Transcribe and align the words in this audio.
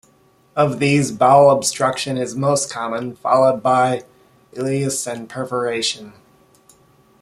Of 0.55 0.79
these, 0.79 1.11
bowel 1.11 1.51
obstruction 1.51 2.17
is 2.17 2.35
most 2.35 2.71
common, 2.73 3.15
followed 3.17 3.61
by 3.61 4.01
ileus 4.53 5.05
and 5.05 5.29
perforation. 5.29 6.13